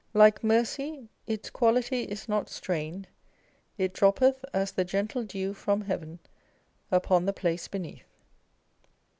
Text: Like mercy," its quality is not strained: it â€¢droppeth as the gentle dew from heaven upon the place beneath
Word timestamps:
Like 0.15 0.43
mercy," 0.43 1.09
its 1.27 1.51
quality 1.51 2.05
is 2.05 2.27
not 2.27 2.49
strained: 2.49 3.07
it 3.77 3.93
â€¢droppeth 3.93 4.43
as 4.51 4.71
the 4.71 4.83
gentle 4.83 5.23
dew 5.23 5.53
from 5.53 5.81
heaven 5.81 6.17
upon 6.89 7.27
the 7.27 7.33
place 7.33 7.67
beneath 7.67 8.07